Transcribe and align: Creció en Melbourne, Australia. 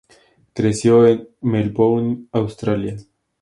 Creció 0.55 1.05
en 1.05 1.29
Melbourne, 1.41 2.25
Australia. 2.31 2.97